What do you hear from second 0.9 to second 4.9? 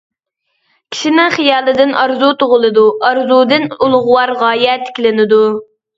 كىشىنىڭ خىيالىدىن ئارزۇ تۇغۇلىدۇ، ئارزۇدىن ئۇلۇغۋار غايە